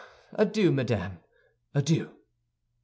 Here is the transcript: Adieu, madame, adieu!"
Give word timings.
Adieu, 0.33 0.71
madame, 0.71 1.19
adieu!" 1.75 2.09